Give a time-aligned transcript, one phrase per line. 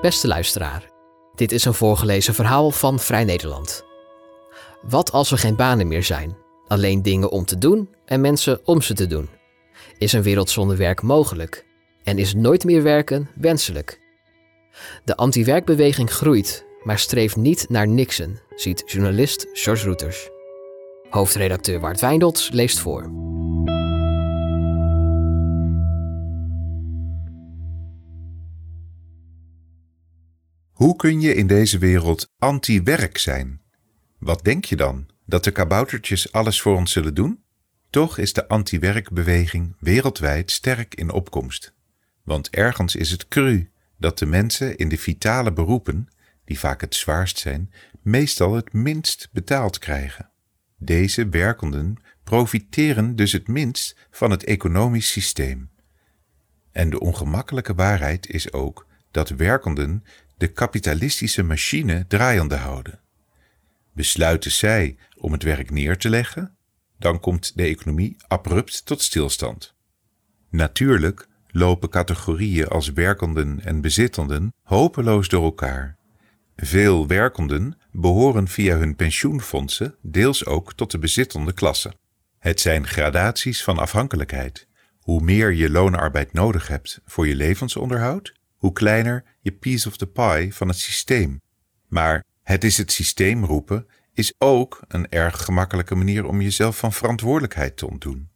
[0.00, 0.90] Beste luisteraar,
[1.34, 3.84] dit is een voorgelezen verhaal van Vrij Nederland.
[4.82, 6.36] Wat als er geen banen meer zijn?
[6.66, 9.28] Alleen dingen om te doen en mensen om ze te doen.
[9.98, 11.66] Is een wereld zonder werk mogelijk?
[12.04, 14.00] En is nooit meer werken wenselijk?
[15.04, 20.28] De anti-werkbeweging groeit, maar streeft niet naar niksen, ziet journalist George Roeters.
[21.10, 23.10] Hoofdredacteur Wart Wijndels leest voor.
[30.78, 33.60] Hoe kun je in deze wereld anti-werk zijn?
[34.18, 35.08] Wat denk je dan?
[35.26, 37.42] Dat de kaboutertjes alles voor ons zullen doen?
[37.90, 41.74] Toch is de anti-werkbeweging wereldwijd sterk in opkomst.
[42.24, 46.08] Want ergens is het cru dat de mensen in de vitale beroepen,
[46.44, 47.72] die vaak het zwaarst zijn,
[48.02, 50.30] meestal het minst betaald krijgen.
[50.76, 55.70] Deze werkenden profiteren dus het minst van het economisch systeem.
[56.72, 60.04] En de ongemakkelijke waarheid is ook dat werkenden
[60.36, 63.00] de kapitalistische machine draaiende houden.
[63.92, 66.56] Besluiten zij om het werk neer te leggen,
[66.98, 69.74] dan komt de economie abrupt tot stilstand.
[70.50, 75.96] Natuurlijk lopen categorieën als werkenden en bezittenden hopeloos door elkaar.
[76.56, 81.92] Veel werkenden behoren via hun pensioenfondsen deels ook tot de bezittende klasse.
[82.38, 84.66] Het zijn gradaties van afhankelijkheid.
[85.00, 90.06] Hoe meer je loonarbeid nodig hebt voor je levensonderhoud, hoe kleiner je piece of the
[90.06, 91.40] pie van het systeem.
[91.88, 96.92] Maar het is het systeem roepen is ook een erg gemakkelijke manier om jezelf van
[96.92, 98.28] verantwoordelijkheid te ontdoen.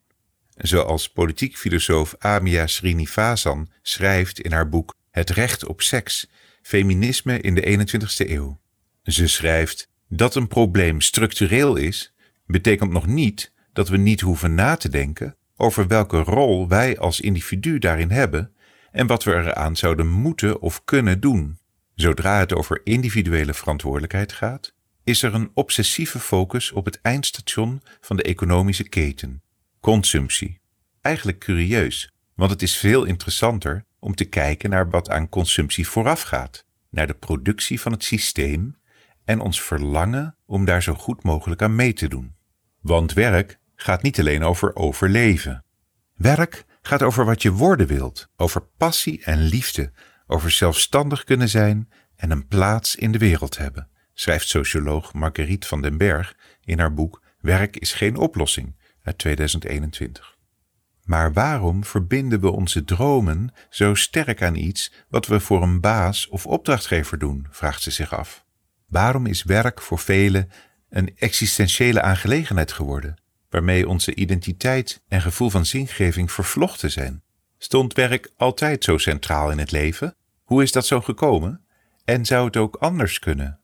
[0.57, 6.31] Zoals politiek filosoof Amia Srinivasan schrijft in haar boek Het recht op seks,
[6.63, 8.61] feminisme in de 21ste eeuw.
[9.03, 12.15] Ze schrijft dat een probleem structureel is,
[12.47, 17.21] betekent nog niet dat we niet hoeven na te denken over welke rol wij als
[17.21, 18.53] individu daarin hebben
[18.93, 21.59] en wat we eraan zouden moeten of kunnen doen.
[21.95, 28.17] Zodra het over individuele verantwoordelijkheid gaat, is er een obsessieve focus op het eindstation van
[28.17, 29.43] de economische keten:
[29.81, 30.61] consumptie.
[31.01, 36.65] Eigenlijk curieus, want het is veel interessanter om te kijken naar wat aan consumptie voorafgaat,
[36.91, 38.77] naar de productie van het systeem
[39.25, 42.35] en ons verlangen om daar zo goed mogelijk aan mee te doen.
[42.81, 45.65] Want werk gaat niet alleen over overleven.
[46.17, 49.93] Werk gaat over wat je worden wilt, over passie en liefde,
[50.27, 55.83] over zelfstandig kunnen zijn en een plaats in de wereld hebben, schrijft socioloog Marguerite van
[55.83, 60.37] den Berg in haar boek Werk is geen oplossing uit 2021.
[61.05, 66.29] Maar waarom verbinden we onze dromen zo sterk aan iets wat we voor een baas
[66.29, 68.45] of opdrachtgever doen, vraagt ze zich af.
[68.89, 70.51] Waarom is werk voor velen
[70.89, 73.22] een existentiële aangelegenheid geworden,
[73.53, 77.23] waarmee onze identiteit en gevoel van zingeving vervlochten zijn?
[77.59, 80.17] Stond werk altijd zo centraal in het leven?
[80.43, 81.65] Hoe is dat zo gekomen?
[82.05, 83.61] En zou het ook anders kunnen?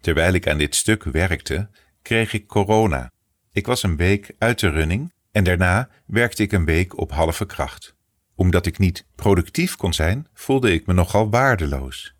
[0.00, 1.70] Terwijl ik aan dit stuk werkte,
[2.02, 3.12] kreeg ik corona.
[3.52, 7.46] Ik was een week uit de running en daarna werkte ik een week op halve
[7.46, 7.94] kracht.
[8.34, 12.14] Omdat ik niet productief kon zijn, voelde ik me nogal waardeloos.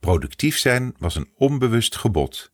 [0.00, 2.52] Productief zijn was een onbewust gebod.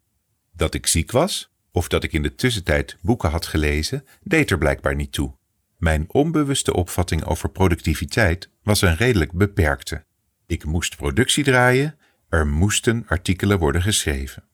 [0.53, 4.59] Dat ik ziek was, of dat ik in de tussentijd boeken had gelezen, deed er
[4.59, 5.37] blijkbaar niet toe.
[5.77, 10.05] Mijn onbewuste opvatting over productiviteit was een redelijk beperkte.
[10.47, 14.45] Ik moest productie draaien, er moesten artikelen worden geschreven.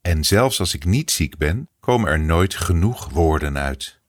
[0.00, 4.00] En zelfs als ik niet ziek ben, komen er nooit genoeg woorden uit.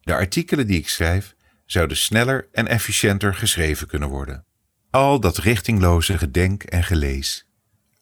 [0.00, 1.34] De artikelen die ik schrijf
[1.66, 4.44] zouden sneller en efficiënter geschreven kunnen worden.
[4.90, 7.46] Al dat richtingloze gedenk en gelees.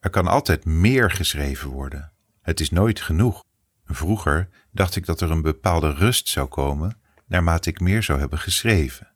[0.00, 2.12] Er kan altijd meer geschreven worden.
[2.42, 3.44] Het is nooit genoeg.
[3.86, 8.38] Vroeger dacht ik dat er een bepaalde rust zou komen naarmate ik meer zou hebben
[8.38, 9.10] geschreven.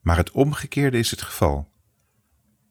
[0.00, 1.70] Maar het omgekeerde is het geval.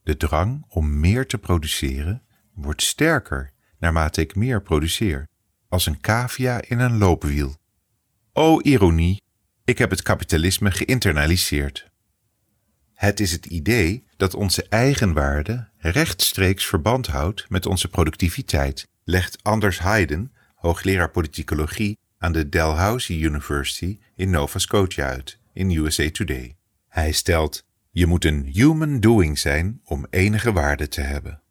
[0.03, 2.23] De drang om meer te produceren
[2.53, 5.27] wordt sterker naarmate ik meer produceer,
[5.69, 7.55] als een cavia in een loopwiel.
[8.33, 9.21] O ironie,
[9.63, 11.89] ik heb het kapitalisme geïnternaliseerd.
[12.93, 19.79] Het is het idee dat onze eigenwaarde rechtstreeks verband houdt met onze productiviteit, legt Anders
[19.79, 26.55] Hayden, hoogleraar politicologie aan de Dalhousie University in Nova Scotia uit, in USA Today.
[26.87, 31.41] Hij stelt: Je moet een human doing zijn om enige waarde te hebben.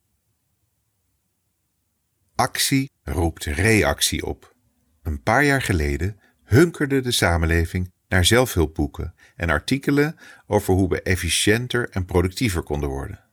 [2.35, 4.55] Actie roept reactie op.
[5.03, 10.17] Een paar jaar geleden hunkerde de samenleving naar zelfhulpboeken en artikelen
[10.47, 13.25] over hoe we efficiënter en productiever konden worden.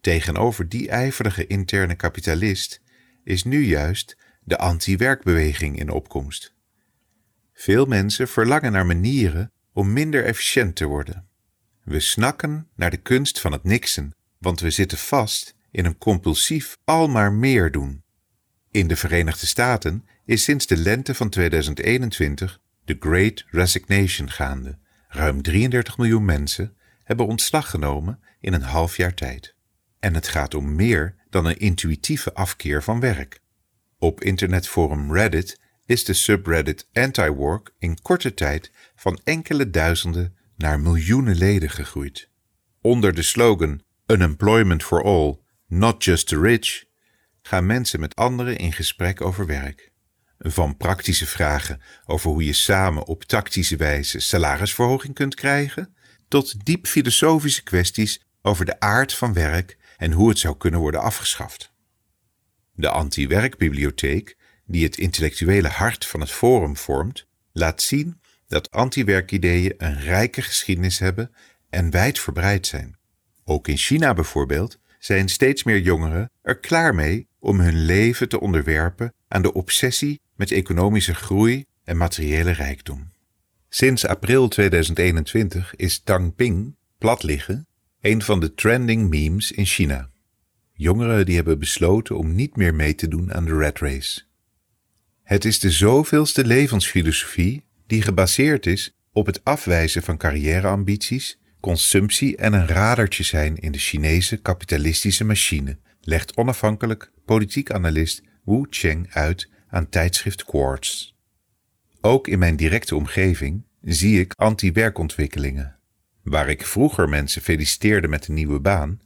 [0.00, 2.80] Tegenover die ijverige interne kapitalist
[3.24, 6.54] is nu juist de anti-werkbeweging in opkomst.
[7.52, 11.28] Veel mensen verlangen naar manieren om minder efficiënt te worden.
[11.84, 16.78] We snakken naar de kunst van het niksen, want we zitten vast in een compulsief
[16.84, 18.02] al maar meer doen.
[18.70, 24.78] In de Verenigde Staten is sinds de lente van 2021 de Great Resignation gaande.
[25.08, 29.54] Ruim 33 miljoen mensen hebben ontslag genomen in een half jaar tijd.
[30.00, 33.41] En het gaat om meer dan een intuïtieve afkeer van werk.
[34.02, 41.36] Op internetforum Reddit is de subreddit anti-work in korte tijd van enkele duizenden naar miljoenen
[41.36, 42.28] leden gegroeid.
[42.80, 46.84] Onder de slogan Unemployment for All, not just the rich,
[47.42, 49.92] gaan mensen met anderen in gesprek over werk.
[50.38, 55.94] Van praktische vragen over hoe je samen op tactische wijze salarisverhoging kunt krijgen,
[56.28, 61.00] tot diep filosofische kwesties over de aard van werk en hoe het zou kunnen worden
[61.00, 61.71] afgeschaft.
[62.82, 64.36] De anti-werkbibliotheek,
[64.66, 70.98] die het intellectuele hart van het forum vormt, laat zien dat anti-werkideeën een rijke geschiedenis
[70.98, 71.30] hebben
[71.70, 72.96] en wijdverbreid zijn.
[73.44, 78.40] Ook in China bijvoorbeeld zijn steeds meer jongeren er klaar mee om hun leven te
[78.40, 83.12] onderwerpen aan de obsessie met economische groei en materiële rijkdom.
[83.68, 87.66] Sinds april 2021 is Tang Ping, plat liggen,
[88.00, 90.11] een van de trending memes in China.
[90.82, 94.22] Jongeren die hebben besloten om niet meer mee te doen aan de rat race.
[95.22, 102.52] Het is de zoveelste levensfilosofie die gebaseerd is op het afwijzen van carrièreambities, consumptie en
[102.52, 109.48] een radertje zijn in de Chinese kapitalistische machine, legt onafhankelijk politiek analist Wu Cheng uit
[109.68, 111.12] aan tijdschrift Quartz.
[112.00, 115.76] Ook in mijn directe omgeving zie ik anti-werkontwikkelingen.
[116.22, 119.00] Waar ik vroeger mensen feliciteerde met een nieuwe baan,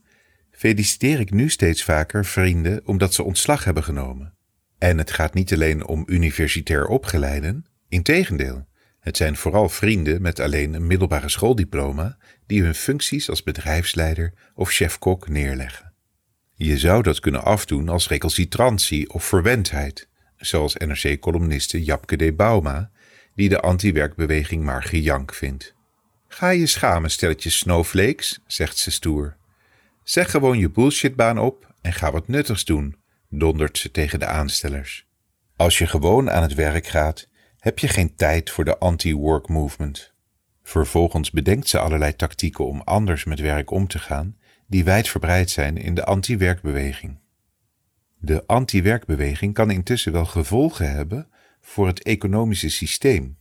[0.57, 4.33] feliciteer ik nu steeds vaker vrienden omdat ze ontslag hebben genomen.
[4.77, 8.67] En het gaat niet alleen om universitair opgeleiden, integendeel.
[8.99, 12.17] Het zijn vooral vrienden met alleen een middelbare schooldiploma
[12.47, 15.93] die hun functies als bedrijfsleider of chef-kok neerleggen.
[16.53, 20.07] Je zou dat kunnen afdoen als recalcitrantie of verwendheid,
[20.37, 22.91] zoals NRC-columniste Japke de Bauma,
[23.35, 25.73] die de anti-werkbeweging maar gejank vindt.
[26.27, 29.36] Ga je schamen, stelletje snowflakes, zegt ze stoer.
[30.07, 32.95] Zeg gewoon je bullshitbaan op en ga wat nuttigs doen,
[33.29, 35.07] dondert ze tegen de aanstellers.
[35.55, 37.27] Als je gewoon aan het werk gaat,
[37.59, 40.13] heb je geen tijd voor de anti-work movement.
[40.63, 44.37] Vervolgens bedenkt ze allerlei tactieken om anders met werk om te gaan,
[44.67, 47.19] die wijdverbreid zijn in de anti-werkbeweging.
[48.17, 51.29] De anti-werkbeweging kan intussen wel gevolgen hebben
[51.61, 53.37] voor het economische systeem.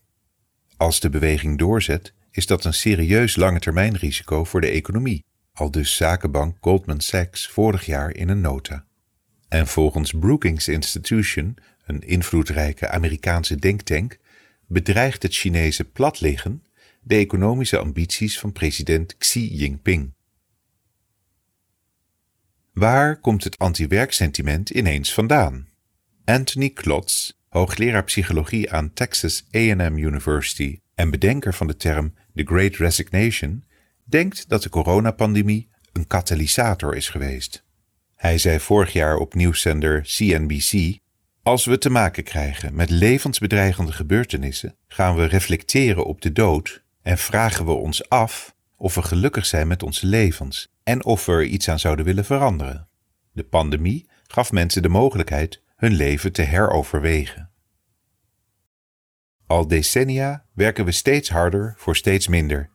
[0.77, 5.25] Als de beweging doorzet, is dat een serieus langetermijnrisico voor de economie,
[5.57, 8.85] al dus zakenbank Goldman Sachs vorig jaar in een nota.
[9.49, 11.57] En volgens Brookings Institution,
[11.87, 14.19] een invloedrijke Amerikaanse denktank,
[14.67, 16.65] bedreigt het Chinese platliggen
[17.03, 20.13] de economische ambities van president Xi Jinping.
[22.73, 25.69] Waar komt het anti-werksentiment ineens vandaan?
[26.25, 32.77] Anthony Klotz, hoogleraar psychologie aan Texas AM University en bedenker van de term The Great
[32.77, 33.65] Resignation,
[34.09, 37.65] denkt dat de coronapandemie een katalysator is geweest.
[38.15, 40.99] Hij zei vorig jaar op nieuwszender CNBC:
[41.43, 47.19] Als we te maken krijgen met levensbedreigende gebeurtenissen, gaan we reflecteren op de dood en
[47.19, 51.45] vragen we ons af of we gelukkig zijn met onze levens en of we er
[51.45, 52.89] iets aan zouden willen veranderen.
[53.33, 57.51] De pandemie gaf mensen de mogelijkheid hun leven te heroverwegen.
[59.47, 62.71] Al decennia werken we steeds harder voor steeds minder,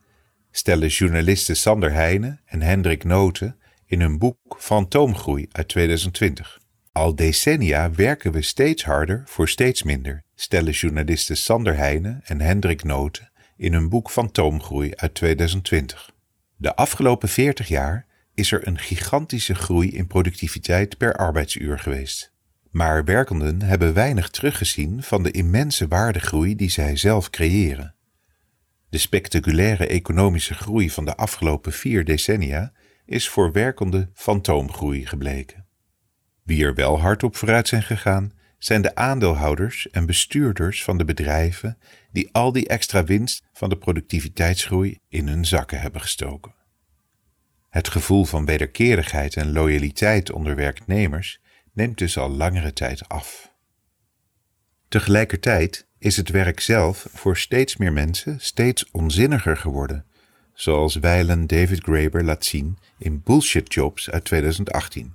[0.52, 3.56] stellen journalisten Sander Heijnen en Hendrik Noten
[3.86, 6.60] in hun boek Fantoomgroei uit 2020.
[6.92, 12.84] Al decennia werken we steeds harder voor steeds minder, stellen journalisten Sander Heijnen en Hendrik
[12.84, 16.10] Noten in hun boek Fantoomgroei uit 2020.
[16.56, 22.32] De afgelopen 40 jaar is er een gigantische groei in productiviteit per arbeidsuur geweest.
[22.70, 27.94] Maar werkenden hebben weinig teruggezien van de immense waardegroei die zij zelf creëren.
[28.92, 32.72] De spectaculaire economische groei van de afgelopen vier decennia
[33.04, 35.66] is voor werkenden fantoomgroei gebleken.
[36.42, 41.04] Wie er wel hard op vooruit zijn gegaan, zijn de aandeelhouders en bestuurders van de
[41.04, 41.78] bedrijven
[42.10, 46.54] die al die extra winst van de productiviteitsgroei in hun zakken hebben gestoken.
[47.68, 51.40] Het gevoel van wederkerigheid en loyaliteit onder werknemers
[51.72, 53.54] neemt dus al langere tijd af.
[54.88, 60.04] Tegelijkertijd is het werk zelf voor steeds meer mensen steeds onzinniger geworden,
[60.54, 65.14] zoals wijlen David Graeber laat zien in Bullshit Jobs uit 2018.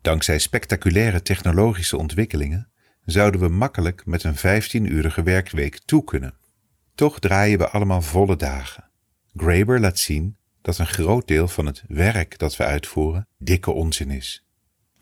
[0.00, 2.68] Dankzij spectaculaire technologische ontwikkelingen
[3.04, 6.34] zouden we makkelijk met een 15-urige werkweek toe kunnen.
[6.94, 8.90] Toch draaien we allemaal volle dagen.
[9.36, 14.10] Graeber laat zien dat een groot deel van het werk dat we uitvoeren dikke onzin
[14.10, 14.46] is.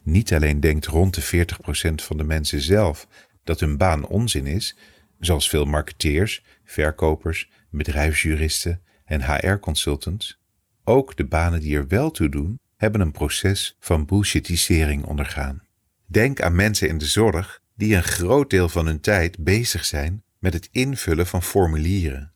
[0.03, 3.07] Niet alleen denkt rond de 40% van de mensen zelf
[3.45, 4.77] dat hun baan onzin is,
[5.19, 10.41] zoals veel marketeers, verkopers, bedrijfsjuristen en HR-consultants.
[10.85, 15.63] Ook de banen die er wel toe doen, hebben een proces van bullshitisering ondergaan.
[16.07, 20.23] Denk aan mensen in de zorg die een groot deel van hun tijd bezig zijn
[20.39, 22.33] met het invullen van formulieren.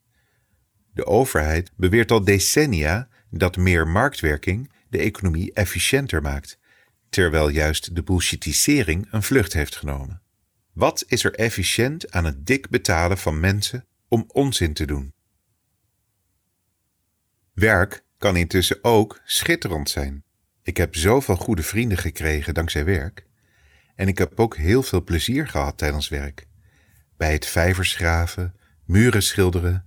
[0.95, 6.59] De overheid beweert al decennia dat meer marktwerking de economie efficiënter maakt,
[7.09, 10.22] terwijl juist de bullshitisering een vlucht heeft genomen.
[10.73, 15.15] Wat is er efficiënt aan het dik betalen van mensen om onzin te doen?
[17.53, 20.25] Werk kan intussen ook schitterend zijn.
[20.63, 23.27] Ik heb zoveel goede vrienden gekregen dankzij werk.
[23.95, 26.47] En ik heb ook heel veel plezier gehad tijdens werk.
[27.17, 29.87] Bij het vijverschraven, muren schilderen,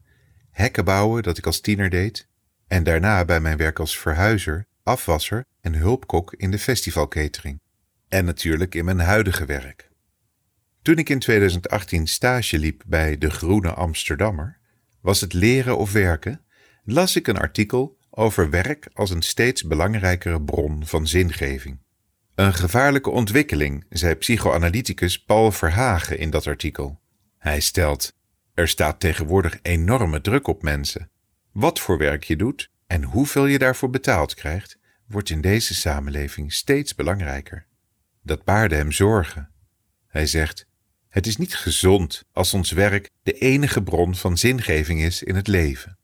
[0.51, 2.27] hekken bouwen dat ik als tiener deed.
[2.67, 7.61] En daarna bij mijn werk als verhuizer, afwasser en hulpkok in de festivalcatering.
[8.07, 9.89] En natuurlijk in mijn huidige werk.
[10.85, 14.57] Toen ik in 2018 stage liep bij De Groene Amsterdammer,
[15.01, 16.41] was het leren of werken,
[16.83, 21.79] las ik een artikel over werk als een steeds belangrijkere bron van zingeving.
[22.35, 27.01] Een gevaarlijke ontwikkeling, zei psychoanalyticus Paul Verhagen in dat artikel.
[27.37, 28.13] Hij stelt:
[28.53, 31.09] Er staat tegenwoordig enorme druk op mensen.
[31.51, 34.77] Wat voor werk je doet en hoeveel je daarvoor betaald krijgt,
[35.07, 37.65] wordt in deze samenleving steeds belangrijker.
[38.23, 39.49] Dat baarde hem zorgen.
[40.07, 40.67] Hij zegt:
[41.15, 45.47] Het is niet gezond als ons werk de enige bron van zingeving is in het
[45.47, 45.97] leven.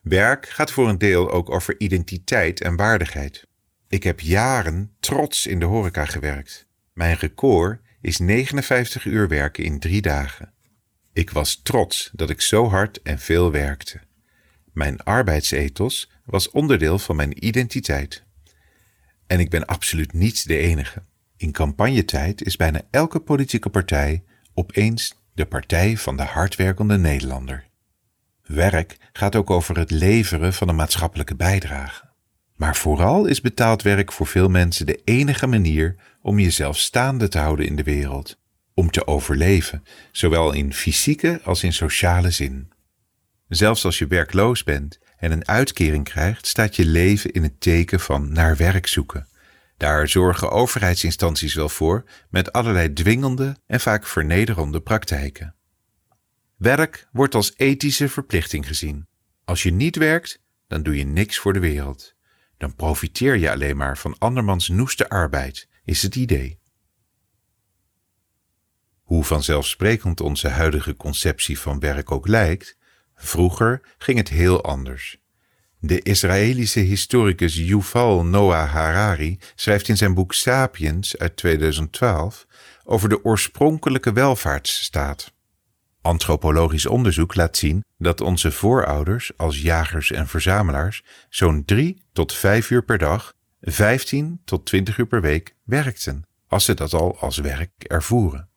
[0.00, 3.46] Werk gaat voor een deel ook over identiteit en waardigheid.
[3.88, 6.66] Ik heb jaren trots in de horeca gewerkt.
[6.92, 10.52] Mijn record is 59 uur werken in drie dagen.
[11.12, 14.00] Ik was trots dat ik zo hard en veel werkte.
[14.72, 18.24] Mijn arbeidsethos was onderdeel van mijn identiteit.
[19.26, 21.02] En ik ben absoluut niet de enige.
[21.38, 27.66] In campagnetijd is bijna elke politieke partij opeens de partij van de hardwerkende Nederlander.
[28.46, 32.06] Werk gaat ook over het leveren van een maatschappelijke bijdrage.
[32.56, 37.38] Maar vooral is betaald werk voor veel mensen de enige manier om jezelf staande te
[37.38, 38.38] houden in de wereld,
[38.74, 42.72] om te overleven, zowel in fysieke als in sociale zin.
[43.48, 48.00] Zelfs als je werkloos bent en een uitkering krijgt, staat je leven in het teken
[48.00, 49.26] van naar werk zoeken.
[49.78, 55.54] Daar zorgen overheidsinstanties wel voor met allerlei dwingende en vaak vernederende praktijken.
[56.56, 59.06] Werk wordt als ethische verplichting gezien.
[59.44, 62.14] Als je niet werkt, dan doe je niks voor de wereld.
[62.56, 66.58] Dan profiteer je alleen maar van andermans noeste arbeid, is het idee.
[69.02, 72.76] Hoe vanzelfsprekend onze huidige conceptie van werk ook lijkt,
[73.14, 75.18] vroeger ging het heel anders.
[75.80, 82.46] De Israëlische historicus Yuval Noah Harari schrijft in zijn boek Sapiens uit 2012
[82.84, 85.32] over de oorspronkelijke welvaartsstaat.
[86.00, 92.70] Antropologisch onderzoek laat zien dat onze voorouders als jagers en verzamelaars zo'n 3 tot 5
[92.70, 97.38] uur per dag, 15 tot 20 uur per week werkten, als ze dat al als
[97.38, 98.48] werk ervoeren.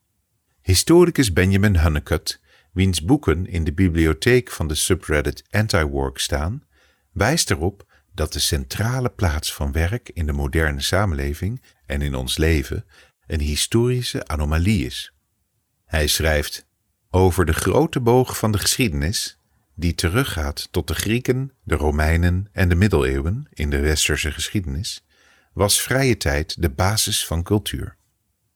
[0.61, 2.41] Historicus Benjamin Honeycutt,
[2.73, 6.63] wiens boeken in de bibliotheek van de subreddit Anti-Work staan,
[7.11, 12.37] wijst erop dat de centrale plaats van werk in de moderne samenleving en in ons
[12.37, 12.85] leven
[13.27, 15.13] een historische anomalie is.
[15.85, 16.65] Hij schrijft
[17.09, 19.39] over de grote boog van de geschiedenis,
[19.75, 25.05] die teruggaat tot de Grieken, de Romeinen en de middeleeuwen in de westerse geschiedenis,
[25.53, 27.97] was vrije tijd de basis van cultuur.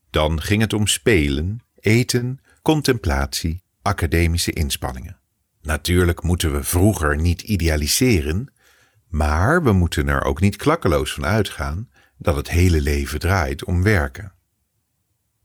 [0.10, 5.20] Dan ging het om spelen, eten, contemplatie, academische inspanningen.
[5.66, 8.54] Natuurlijk moeten we vroeger niet idealiseren,
[9.08, 13.84] maar we moeten er ook niet klakkeloos van uitgaan dat het hele leven draait om
[13.84, 14.34] werken.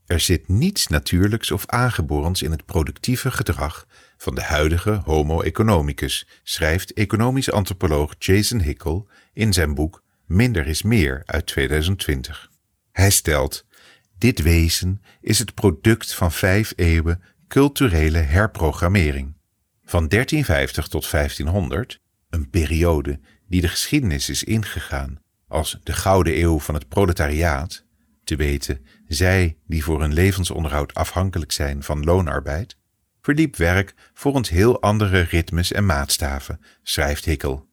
[0.05, 3.87] Er zit niets natuurlijks of aangeborens in het productieve gedrag
[4.17, 10.81] van de huidige Homo economicus, schrijft economisch antropoloog Jason Hickel in zijn boek Minder is
[10.81, 12.51] meer uit 2020.
[12.91, 13.65] Hij stelt:
[14.17, 19.39] Dit wezen is het product van vijf eeuwen culturele herprogrammering.
[19.91, 26.59] Van 1350 tot 1500, een periode die de geschiedenis is ingegaan als de gouden eeuw
[26.59, 27.85] van het proletariaat,
[28.23, 32.77] te weten zij die voor hun levensonderhoud afhankelijk zijn van loonarbeid,
[33.21, 37.69] verliep werk volgens heel andere ritmes en maatstaven, schrijft Hickel.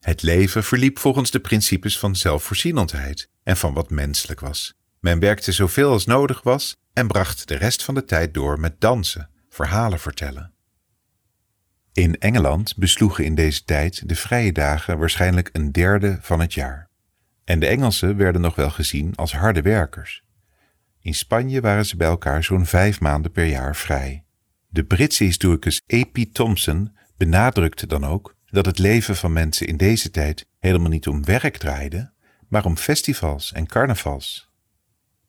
[0.00, 4.74] Het leven verliep volgens de principes van zelfvoorzienendheid en van wat menselijk was.
[5.00, 8.80] Men werkte zoveel als nodig was en bracht de rest van de tijd door met
[8.80, 10.54] dansen, verhalen vertellen.
[11.96, 16.88] In Engeland besloegen in deze tijd de vrije dagen waarschijnlijk een derde van het jaar.
[17.44, 20.22] En de Engelsen werden nog wel gezien als harde werkers.
[21.00, 24.24] In Spanje waren ze bij elkaar zo'n vijf maanden per jaar vrij.
[24.68, 26.18] De Britse historicus A.P.
[26.32, 31.24] Thompson benadrukte dan ook dat het leven van mensen in deze tijd helemaal niet om
[31.24, 32.12] werk draaide,
[32.48, 34.50] maar om festivals en carnavals.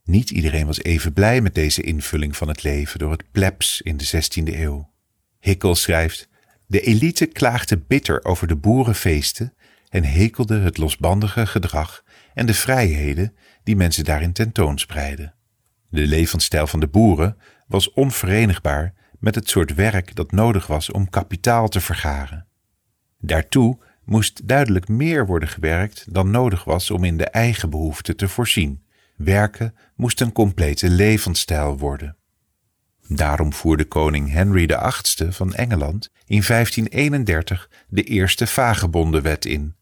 [0.03, 3.97] Niet iedereen was even blij met deze invulling van het leven door het plebs in
[3.97, 4.91] de 16e eeuw.
[5.39, 6.29] Hickel schrijft:
[6.69, 9.53] De elite klaagde bitter over de boerenfeesten
[9.89, 15.33] en hekelde het losbandige gedrag en de vrijheden die mensen daarin tentoonspreiden.
[15.89, 21.09] De levensstijl van de boeren was onverenigbaar met het soort werk dat nodig was om
[21.09, 22.47] kapitaal te vergaren.
[23.19, 28.27] Daartoe moest duidelijk meer worden gewerkt dan nodig was om in de eigen behoeften te
[28.27, 28.85] voorzien.
[29.15, 32.16] Werken moest een complete levensstijl worden.
[33.07, 39.75] Daarom voerde koning Henry VIII van Engeland in 1531 de eerste vagebondenwet in,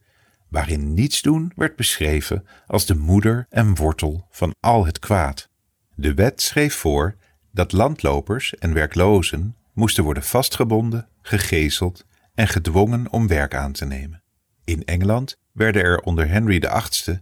[0.49, 5.49] waarin niets doen werd beschreven als de moeder en wortel van al het kwaad.
[5.95, 7.15] De wet schreef voor
[7.51, 12.05] dat landlopers en werklozen moesten worden vastgebonden, gegezeld
[12.35, 14.23] en gedwongen om werk aan te nemen.
[14.63, 17.19] In Engeland werden er onder Henry VIII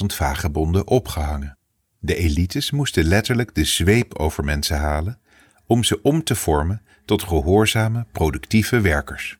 [0.00, 1.55] 72.000 vagebonden opgehangen.
[2.06, 5.18] De elites moesten letterlijk de zweep over mensen halen
[5.66, 9.38] om ze om te vormen tot gehoorzame, productieve werkers.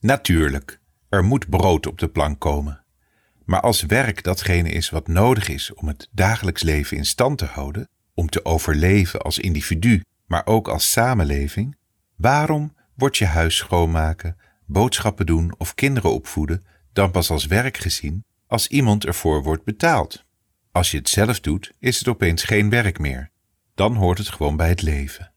[0.00, 2.84] Natuurlijk, er moet brood op de plank komen.
[3.44, 7.44] Maar als werk datgene is wat nodig is om het dagelijks leven in stand te
[7.46, 11.76] houden, om te overleven als individu, maar ook als samenleving,
[12.16, 18.24] waarom wordt je huis schoonmaken, boodschappen doen of kinderen opvoeden dan pas als werk gezien
[18.50, 20.24] als iemand ervoor wordt betaald?
[20.72, 23.30] Als je het zelf doet, is het opeens geen werk meer.
[23.74, 25.32] Dan hoort het gewoon bij het leven.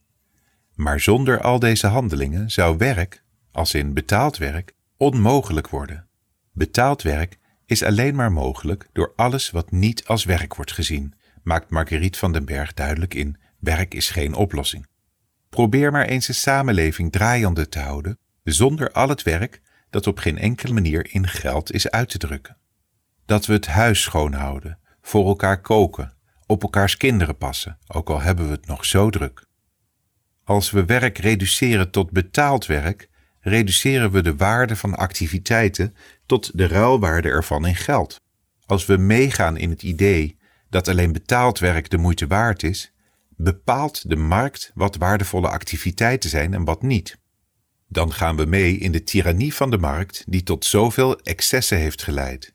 [0.76, 6.08] Maar zonder al deze handelingen zou werk, als in betaald werk, onmogelijk worden.
[6.52, 11.70] Betaald werk is alleen maar mogelijk door alles wat niet als werk wordt gezien, maakt
[11.70, 14.88] Marguerite van den Berg duidelijk in Werk is geen oplossing.
[15.50, 20.38] Probeer maar eens een samenleving draaiende te houden zonder al het werk dat op geen
[20.38, 22.58] enkele manier in geld is uit te drukken.
[23.26, 26.14] Dat we het huis schoonhouden, voor elkaar koken,
[26.46, 29.46] op elkaars kinderen passen, ook al hebben we het nog zo druk.
[30.44, 33.10] Als we werk reduceren tot betaald werk,
[33.40, 38.22] reduceren we de waarde van activiteiten tot de ruilwaarde ervan in geld.
[38.66, 40.38] Als we meegaan in het idee
[40.70, 42.94] dat alleen betaald werk de moeite waard is,
[43.30, 47.18] bepaalt de markt wat waardevolle activiteiten zijn en wat niet.
[47.88, 52.04] Dan gaan we mee in de tirannie van de markt die tot zoveel excessen heeft
[52.04, 52.53] geleid.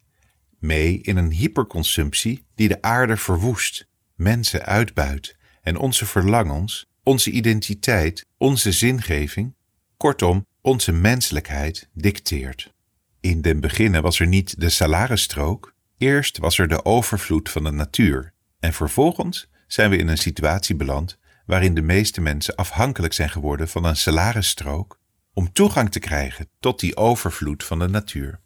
[0.59, 8.27] Mee in een hyperconsumptie die de aarde verwoest, mensen uitbuit en onze verlangens, onze identiteit,
[8.37, 9.55] onze zingeving,
[9.97, 12.73] kortom onze menselijkheid dicteert.
[13.21, 17.71] In den beginnen was er niet de salarisstrook, eerst was er de overvloed van de
[17.71, 23.31] natuur en vervolgens zijn we in een situatie beland waarin de meeste mensen afhankelijk zijn
[23.31, 25.01] geworden van een salarisstrook
[25.33, 28.41] om toegang te krijgen tot die overvloed van de natuur.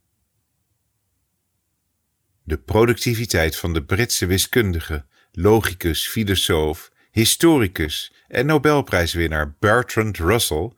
[2.45, 10.73] De productiviteit van de Britse wiskundige, logicus, filosoof, historicus en Nobelprijswinnaar Bertrand Russell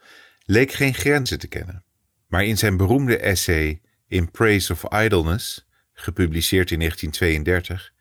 [0.45, 1.85] leek geen grenzen te kennen.
[2.29, 7.93] Maar in zijn beroemde essay In Praise of Idleness, gepubliceerd in 1932,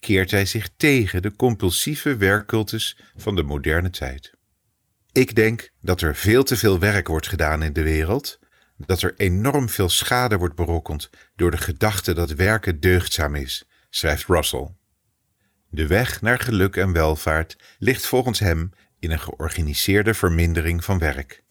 [0.00, 4.32] keert hij zich tegen de compulsieve werkcultus van de moderne tijd.
[5.12, 8.38] Ik denk dat er veel te veel werk wordt gedaan in de wereld,
[8.76, 14.26] dat er enorm veel schade wordt berokkend door de gedachte dat werken deugdzaam is, schrijft
[14.26, 14.74] Russell.
[15.68, 21.44] De weg naar geluk en welvaart ligt volgens hem in een georganiseerde vermindering van werk.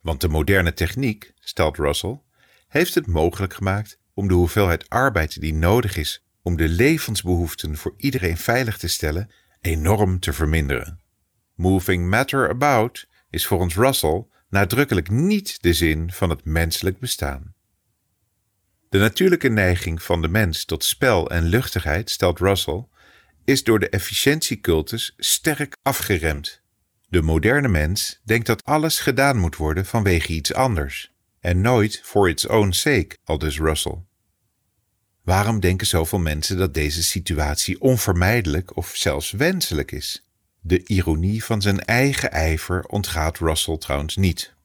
[0.00, 2.20] Want de moderne techniek, stelt Russell,
[2.68, 7.94] heeft het mogelijk gemaakt om de hoeveelheid arbeid die nodig is om de levensbehoeften voor
[7.96, 11.00] iedereen veilig te stellen enorm te verminderen.
[11.54, 17.54] Moving matter about is volgens Russell nadrukkelijk niet de zin van het menselijk bestaan.
[18.88, 22.86] De natuurlijke neiging van de mens tot spel en luchtigheid, stelt Russell,
[23.44, 26.62] is door de efficiëntiecultus sterk afgeremd.
[27.08, 32.28] De moderne mens denkt dat alles gedaan moet worden vanwege iets anders en nooit for
[32.28, 33.98] its own sake, aldus Russell.
[35.22, 40.27] Waarom denken zoveel mensen dat deze situatie onvermijdelijk of zelfs wenselijk is?
[40.60, 44.56] De ironie van zijn eigen ijver ontgaat Russell trouwens niet.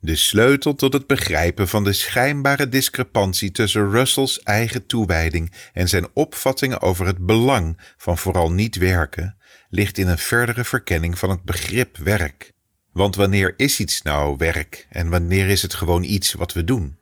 [0.00, 6.06] De sleutel tot het begrijpen van de schijnbare discrepantie tussen Russells eigen toewijding en zijn
[6.12, 9.36] opvattingen over het belang van vooral niet werken
[9.70, 12.52] ligt in een verdere verkenning van het begrip werk.
[12.92, 16.98] Want wanneer is iets nou werk en wanneer is het gewoon iets wat we doen?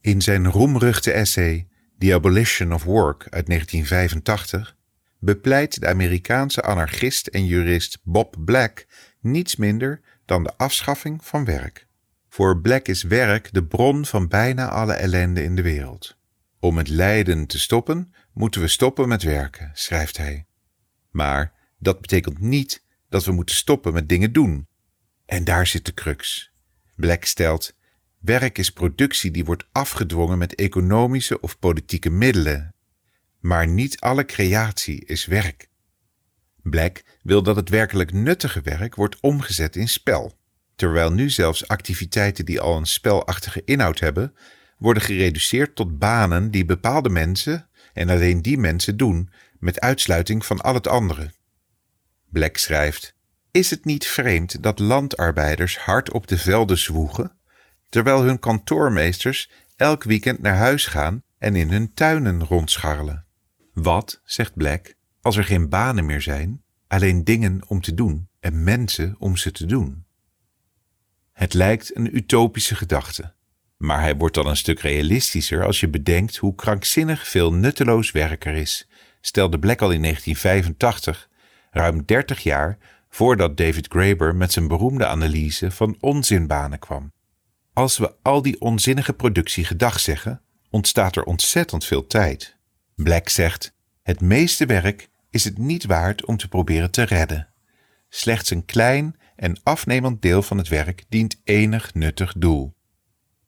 [0.00, 4.76] In zijn roemruchte essay The Abolition of Work uit 1985
[5.22, 8.86] bepleit de Amerikaanse anarchist en jurist Bob Black
[9.20, 11.86] niets minder dan de afschaffing van werk.
[12.28, 16.16] Voor Black is werk de bron van bijna alle ellende in de wereld.
[16.60, 20.46] Om het lijden te stoppen, moeten we stoppen met werken, schrijft hij.
[21.10, 24.66] Maar dat betekent niet dat we moeten stoppen met dingen doen.
[25.26, 26.52] En daar zit de crux.
[26.96, 27.74] Black stelt:
[28.18, 32.74] werk is productie die wordt afgedwongen met economische of politieke middelen.
[33.42, 35.68] Maar niet alle creatie is werk.
[36.62, 40.38] Black wil dat het werkelijk nuttige werk wordt omgezet in spel,
[40.76, 44.34] terwijl nu zelfs activiteiten die al een spelachtige inhoud hebben,
[44.78, 50.60] worden gereduceerd tot banen die bepaalde mensen en alleen die mensen doen, met uitsluiting van
[50.60, 51.30] al het andere.
[52.28, 53.14] Black schrijft:
[53.50, 57.36] Is het niet vreemd dat landarbeiders hard op de velden zwoegen,
[57.88, 63.26] terwijl hun kantoormeesters elk weekend naar huis gaan en in hun tuinen rondscharrelen?
[63.72, 68.64] Wat, zegt Black, als er geen banen meer zijn, alleen dingen om te doen en
[68.64, 70.04] mensen om ze te doen?
[71.32, 73.34] Het lijkt een utopische gedachte,
[73.76, 78.44] maar hij wordt dan een stuk realistischer als je bedenkt hoe krankzinnig veel nutteloos werk
[78.44, 78.88] er is,
[79.20, 81.28] stelde Black al in 1985
[81.70, 87.12] ruim 30 jaar voordat David Graeber met zijn beroemde analyse van onzinbanen kwam.
[87.72, 92.56] Als we al die onzinnige productie gedag zeggen, ontstaat er ontzettend veel tijd.
[93.02, 97.48] Black zegt: Het meeste werk is het niet waard om te proberen te redden.
[98.08, 102.74] Slechts een klein en afnemend deel van het werk dient enig nuttig doel.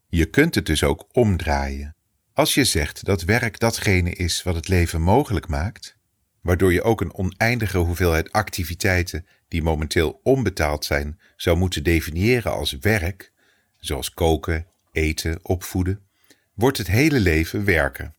[0.08, 1.96] Je kunt het dus ook omdraaien.
[2.32, 5.96] Als je zegt dat werk datgene is wat het leven mogelijk maakt,
[6.40, 12.72] waardoor je ook een oneindige hoeveelheid activiteiten die momenteel onbetaald zijn zou moeten definiëren als
[12.72, 13.32] werk,
[13.76, 16.00] zoals koken, eten, opvoeden,
[16.54, 18.14] wordt het hele leven werken.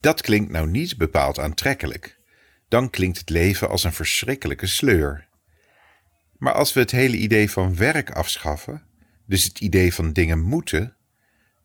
[0.00, 2.18] Dat klinkt nou niet bepaald aantrekkelijk.
[2.68, 5.28] Dan klinkt het leven als een verschrikkelijke sleur.
[6.36, 8.82] Maar als we het hele idee van werk afschaffen,
[9.26, 10.96] dus het idee van dingen moeten,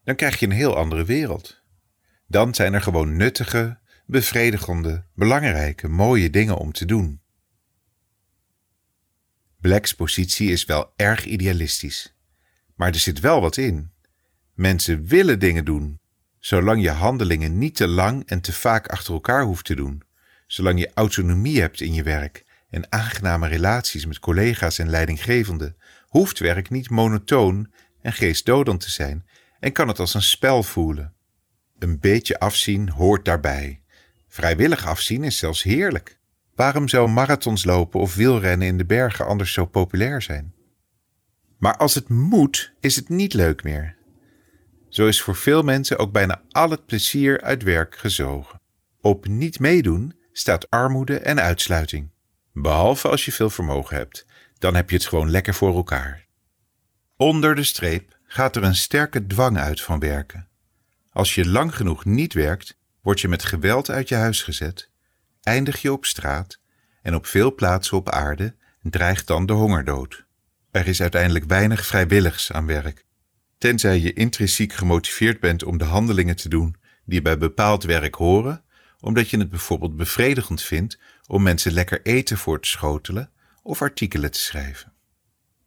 [0.04, 1.62] dan krijg je een heel andere wereld.
[2.28, 7.22] Dan zijn er gewoon nuttige, bevredigende, belangrijke, mooie dingen om te doen.
[9.60, 12.16] Blacks positie is wel erg idealistisch,
[12.76, 13.92] maar er zit wel wat in.
[14.54, 16.00] Mensen willen dingen doen,
[16.46, 20.02] zolang je handelingen niet te lang en te vaak achter elkaar hoeft te doen,
[20.48, 25.78] zolang je autonomie hebt in je werk en aangename relaties met collega's en leidinggevenden,
[26.08, 29.26] hoeft werk niet monotoon en geestdodend te zijn
[29.60, 31.14] en kan het als een spel voelen.
[31.80, 33.82] Een beetje afzien hoort daarbij.
[34.28, 36.20] Vrijwillig afzien is zelfs heerlijk.
[36.56, 40.54] Waarom zou marathons lopen of wielrennen in de bergen anders zo populair zijn?
[41.58, 43.95] Maar als het moet, is het niet leuk meer.
[44.96, 48.62] Zo is voor veel mensen ook bijna al het plezier uit werk gezogen.
[49.02, 52.10] Op niet meedoen staat armoede en uitsluiting.
[52.54, 54.26] Behalve als je veel vermogen hebt,
[54.58, 56.26] dan heb je het gewoon lekker voor elkaar.
[57.18, 60.48] Onder de streep gaat er een sterke dwang uit van werken.
[61.12, 64.90] Als je lang genoeg niet werkt, word je met geweld uit je huis gezet,
[65.42, 66.60] eindig je op straat
[67.02, 70.26] en op veel plaatsen op aarde dreigt dan de hongerdood.
[70.72, 73.06] Er is uiteindelijk weinig vrijwilligs aan werk.
[73.58, 78.64] Tenzij je intrinsiek gemotiveerd bent om de handelingen te doen die bij bepaald werk horen,
[79.00, 83.32] omdat je het bijvoorbeeld bevredigend vindt om mensen lekker eten voor te schotelen
[83.64, 84.94] of artikelen te schrijven.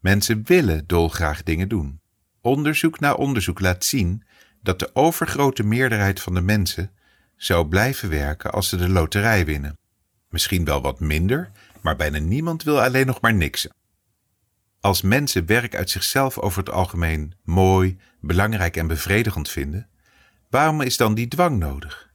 [0.00, 2.00] Mensen willen dolgraag dingen doen.
[2.40, 4.24] Onderzoek na onderzoek laat zien
[4.62, 6.92] dat de overgrote meerderheid van de mensen
[7.36, 9.76] zou blijven werken als ze de loterij winnen.
[10.28, 13.70] Misschien wel wat minder, maar bijna niemand wil alleen nog maar niksen.
[14.88, 19.88] Als mensen werk uit zichzelf over het algemeen mooi, belangrijk en bevredigend vinden,
[20.50, 22.10] waarom is dan die dwang nodig?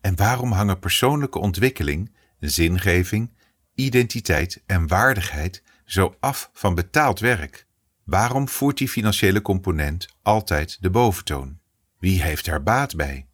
[0.00, 3.32] En waarom hangen persoonlijke ontwikkeling, zingeving,
[3.74, 7.66] identiteit en waardigheid zo af van betaald werk?
[8.04, 11.58] Waarom voert die financiële component altijd de boventoon?
[11.98, 13.26] Wie heeft er baat bij?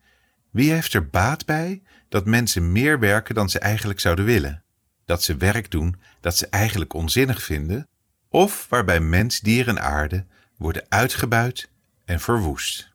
[0.51, 4.63] Wie heeft er baat bij dat mensen meer werken dan ze eigenlijk zouden willen?
[5.05, 7.87] Dat ze werk doen dat ze eigenlijk onzinnig vinden?
[8.33, 11.71] Of waarbij mens, dier en aarde worden uitgebuit
[12.05, 12.95] en verwoest?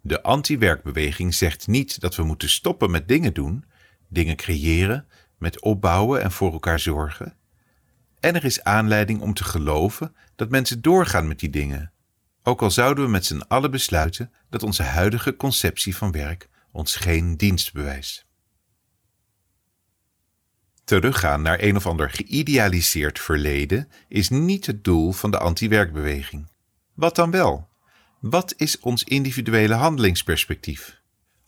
[0.00, 3.64] De anti-werkbeweging zegt niet dat we moeten stoppen met dingen doen,
[4.08, 5.06] dingen creëren,
[5.38, 7.36] met opbouwen en voor elkaar zorgen.
[8.20, 11.92] En er is aanleiding om te geloven dat mensen doorgaan met die dingen,
[12.42, 16.96] ook al zouden we met z'n allen besluiten dat onze huidige conceptie van werk ons
[16.96, 18.26] geen dienst bewijst.
[21.00, 26.48] Teruggaan naar een of ander geïdealiseerd verleden is niet het doel van de anti-werkbeweging.
[26.94, 27.68] Wat dan wel?
[28.20, 31.00] Wat is ons individuele handelingsperspectief?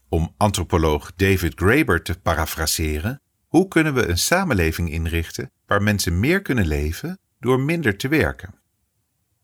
[0.08, 6.42] Om antropoloog David Graeber te parafraseren, hoe kunnen we een samenleving inrichten waar mensen meer
[6.42, 8.54] kunnen leven door minder te werken?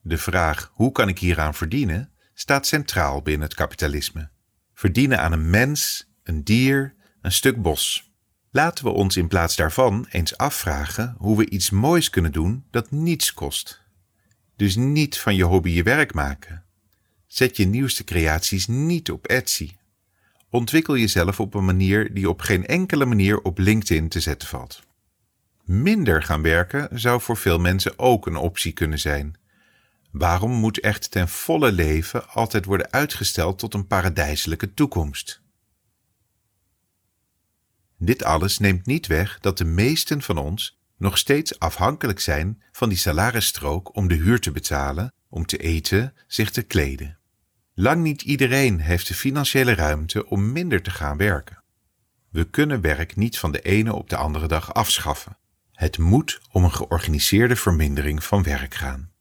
[0.03, 4.31] De vraag hoe kan ik hieraan verdienen staat centraal binnen het kapitalisme.
[4.75, 8.10] Verdienen aan een mens, een dier, een stuk bos.
[8.53, 12.91] Laten we ons in plaats daarvan eens afvragen hoe we iets moois kunnen doen dat
[12.91, 13.81] niets kost.
[14.57, 16.65] Dus niet van je hobby je werk maken.
[17.27, 19.71] Zet je nieuwste creaties niet op Etsy.
[20.49, 24.83] Ontwikkel jezelf op een manier die op geen enkele manier op LinkedIn te zetten valt.
[25.65, 29.39] Minder gaan werken zou voor veel mensen ook een optie kunnen zijn.
[30.11, 35.40] Waarom moet echt ten volle leven altijd worden uitgesteld tot een paradijselijke toekomst?
[38.03, 42.89] Dit alles neemt niet weg dat de meesten van ons nog steeds afhankelijk zijn van
[42.89, 47.19] die salarisstrook om de huur te betalen, om te eten, zich te kleden.
[47.75, 51.63] Lang niet iedereen heeft de financiële ruimte om minder te gaan werken.
[52.31, 55.39] We kunnen werk niet van de ene op de andere dag afschaffen.
[55.73, 59.13] Het moet om een georganiseerde vermindering van werk gaan.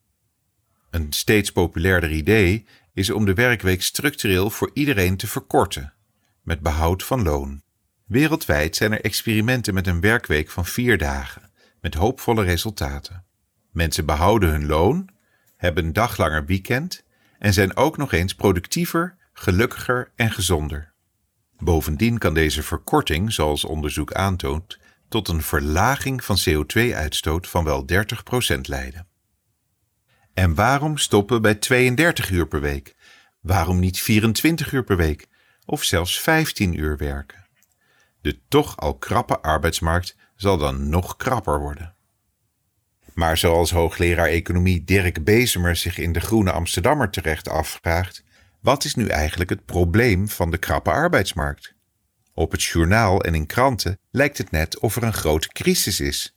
[0.89, 5.93] Een steeds populairder idee is om de werkweek structureel voor iedereen te verkorten,
[6.41, 7.61] met behoud van loon.
[8.09, 13.25] Wereldwijd zijn er experimenten met een werkweek van vier dagen, met hoopvolle resultaten.
[13.71, 15.09] Mensen behouden hun loon,
[15.57, 17.03] hebben een dag langer weekend
[17.39, 20.93] en zijn ook nog eens productiever, gelukkiger en gezonder.
[21.57, 24.77] Bovendien kan deze verkorting, zoals onderzoek aantoont,
[25.09, 27.85] tot een verlaging van CO2-uitstoot van wel
[28.55, 29.07] 30% leiden.
[30.33, 32.95] En waarom stoppen bij 32 uur per week?
[33.41, 35.27] Waarom niet 24 uur per week
[35.65, 37.47] of zelfs 15 uur werken?
[38.21, 41.95] De toch al krappe arbeidsmarkt zal dan nog krapper worden.
[43.13, 48.23] Maar zoals hoogleraar economie Dirk Bezemer zich in de Groene Amsterdammer terecht afvraagt,
[48.61, 51.73] wat is nu eigenlijk het probleem van de krappe arbeidsmarkt?
[52.33, 56.35] Op het journaal en in kranten lijkt het net of er een grote crisis is.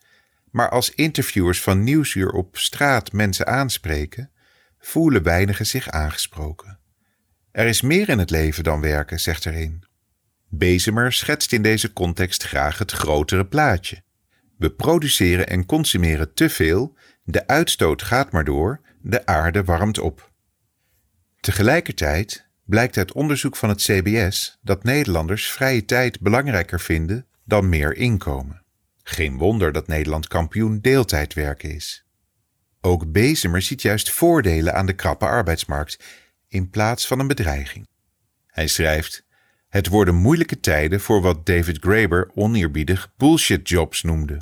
[0.50, 4.30] Maar als interviewers van Nieuwsuur op straat mensen aanspreken,
[4.78, 6.78] voelen weinigen zich aangesproken.
[7.52, 9.84] Er is meer in het leven dan werken, zegt er een.
[10.54, 14.02] Bezemer schetst in deze context graag het grotere plaatje.
[14.58, 20.32] We produceren en consumeren te veel, de uitstoot gaat maar door, de aarde warmt op.
[21.40, 27.96] Tegelijkertijd blijkt uit onderzoek van het CBS dat Nederlanders vrije tijd belangrijker vinden dan meer
[27.96, 28.62] inkomen.
[29.02, 32.06] Geen wonder dat Nederland kampioen deeltijdwerken is.
[32.80, 36.04] Ook Bezemer ziet juist voordelen aan de krappe arbeidsmarkt
[36.48, 37.88] in plaats van een bedreiging.
[38.46, 39.24] Hij schrijft:
[39.72, 44.40] Het worden moeilijke tijden voor wat David Graeber oneerbiedig bullshit jobs noemde.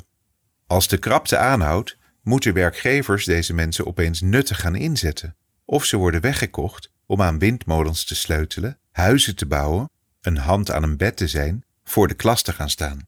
[0.67, 6.21] Als de krapte aanhoudt, moeten werkgevers deze mensen opeens nuttig gaan inzetten, of ze worden
[6.21, 9.89] weggekocht om aan windmolens te sleutelen, huizen te bouwen,
[10.21, 13.07] een hand aan een bed te zijn, voor de klas te gaan staan.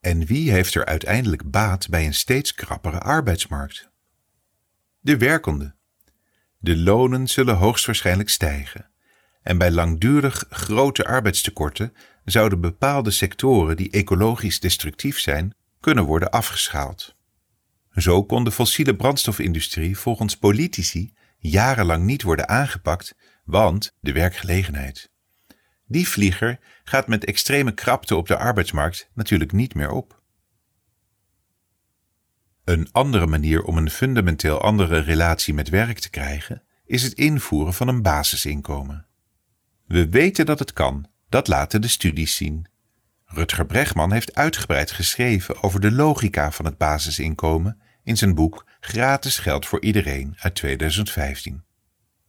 [0.00, 3.90] En wie heeft er uiteindelijk baat bij een steeds krappere arbeidsmarkt?
[5.00, 5.74] De werkende.
[6.58, 8.92] De lonen zullen hoogstwaarschijnlijk stijgen.
[9.44, 11.92] En bij langdurig grote arbeidstekorten
[12.24, 17.14] zouden bepaalde sectoren die ecologisch destructief zijn kunnen worden afgeschaald.
[17.92, 25.10] Zo kon de fossiele brandstofindustrie volgens politici jarenlang niet worden aangepakt, want de werkgelegenheid.
[25.86, 30.22] Die vlieger gaat met extreme krapte op de arbeidsmarkt natuurlijk niet meer op.
[32.64, 37.74] Een andere manier om een fundamenteel andere relatie met werk te krijgen is het invoeren
[37.74, 39.06] van een basisinkomen.
[39.86, 42.66] We weten dat het kan, dat laten de studies zien.
[43.24, 49.38] Rutger Bregman heeft uitgebreid geschreven over de logica van het basisinkomen in zijn boek Gratis
[49.38, 51.64] geld voor iedereen uit 2015.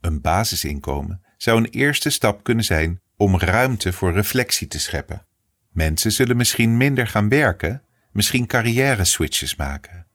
[0.02, 5.26] Een basisinkomen zou een eerste stap kunnen zijn om ruimte voor reflectie te scheppen.
[5.70, 10.08] Mensen zullen misschien minder gaan werken, misschien carrière switches maken.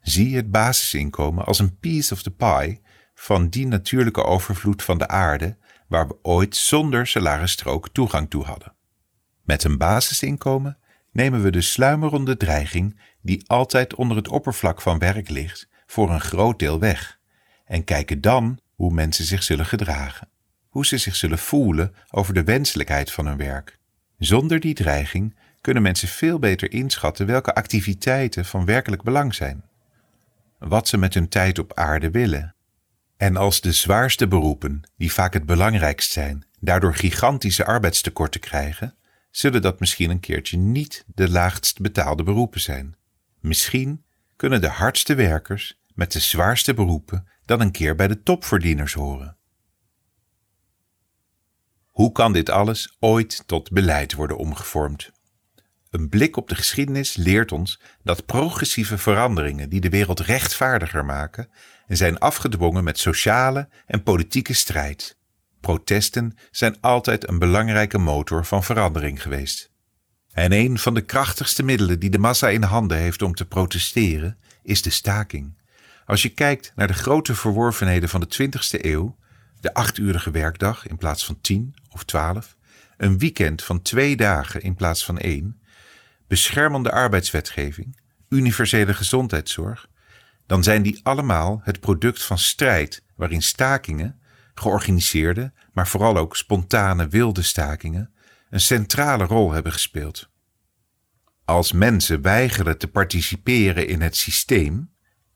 [0.00, 2.80] Zie het basisinkomen als een piece of the pie
[3.14, 5.56] van die natuurlijke overvloed van de aarde
[5.88, 8.74] waar we ooit zonder salarisstrook toegang toe hadden.
[9.42, 10.78] Met een basisinkomen
[11.12, 16.20] nemen we de sluimerende dreiging die altijd onder het oppervlak van werk ligt, voor een
[16.20, 17.18] groot deel weg
[17.64, 20.28] en kijken dan hoe mensen zich zullen gedragen,
[20.68, 23.78] hoe ze zich zullen voelen over de wenselijkheid van hun werk.
[24.18, 29.64] Zonder die dreiging kunnen mensen veel beter inschatten welke activiteiten van werkelijk belang zijn,
[30.58, 32.54] wat ze met hun tijd op aarde willen.
[33.18, 38.96] En als de zwaarste beroepen, die vaak het belangrijkst zijn, daardoor gigantische arbeidstekorten krijgen,
[39.30, 42.96] zullen dat misschien een keertje niet de laagst betaalde beroepen zijn,
[43.40, 44.04] Misschien
[44.36, 49.36] kunnen de hardste werkers met de zwaarste beroepen dan een keer bij de topverdieners horen.
[51.86, 55.10] Hoe kan dit alles ooit tot beleid worden omgevormd?
[55.90, 61.50] Een blik op de geschiedenis leert ons dat progressieve veranderingen die de wereld rechtvaardiger maken,
[61.96, 65.16] zijn afgedwongen met sociale en politieke strijd.
[65.60, 69.70] Protesten zijn altijd een belangrijke motor van verandering geweest.
[70.32, 74.38] En een van de krachtigste middelen die de massa in handen heeft om te protesteren,
[74.62, 75.56] is de staking.
[76.06, 79.16] Als je kijkt naar de grote verworvenheden van de 20e eeuw,
[79.60, 82.56] de achturige werkdag in plaats van tien of twaalf,
[82.96, 85.60] een weekend van twee dagen in plaats van één,
[86.26, 89.88] beschermende arbeidswetgeving, universele gezondheidszorg,
[90.48, 94.20] dan zijn die allemaal het product van strijd waarin stakingen,
[94.54, 98.12] georganiseerde, maar vooral ook spontane wilde stakingen,
[98.50, 100.28] een centrale rol hebben gespeeld.
[101.44, 104.90] Als mensen weigeren te participeren in het systeem,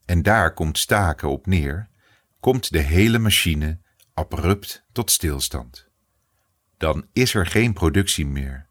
[0.04, 1.88] en daar komt staken op neer,
[2.40, 3.78] komt de hele machine
[4.14, 5.86] abrupt tot stilstand.
[6.76, 8.66] Dan is er geen productie meer,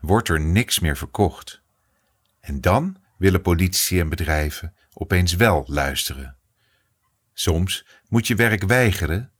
[0.00, 1.62] wordt er niks meer verkocht.
[2.40, 6.36] En dan willen politici en bedrijven opeens wel luisteren.
[7.32, 9.32] Soms moet je werk weigeren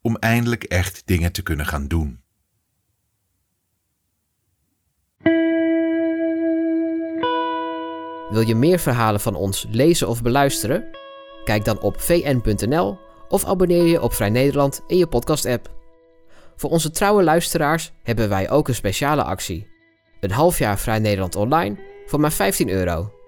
[0.00, 2.22] om eindelijk echt dingen te kunnen gaan doen.
[8.30, 10.84] Wil je meer verhalen van ons lezen of beluisteren?
[11.44, 15.74] Kijk dan op vn.nl of abonneer je op Vrij Nederland in je podcast-app.
[16.56, 19.68] Voor onze trouwe luisteraars hebben wij ook een speciale actie.
[20.20, 23.19] Een half jaar Vrij Nederland online voor maar 15 euro.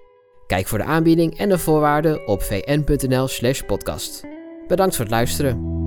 [0.53, 4.25] Kijk voor de aanbieding en de voorwaarden op vn.nl/podcast.
[4.67, 5.82] Bedankt voor het luisteren.